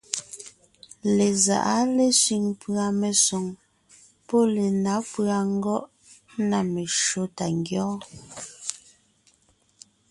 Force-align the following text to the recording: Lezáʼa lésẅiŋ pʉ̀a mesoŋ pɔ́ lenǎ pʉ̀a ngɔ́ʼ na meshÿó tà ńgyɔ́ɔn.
Lezáʼa 1.17 1.75
lésẅiŋ 1.95 2.43
pʉ̀a 2.61 2.85
mesoŋ 2.99 3.45
pɔ́ 4.27 4.41
lenǎ 4.55 4.93
pʉ̀a 5.11 5.37
ngɔ́ʼ 5.53 5.85
na 6.49 6.57
meshÿó 6.73 7.21
tà 7.35 7.45
ńgyɔ́ɔn. 7.57 7.99